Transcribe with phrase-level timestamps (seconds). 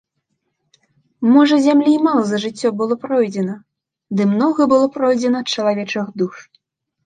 [1.33, 3.55] Можа зямлі і мала за жыццё было пройдзена,
[4.17, 6.35] ды многа было пройдзена чалавечых душ.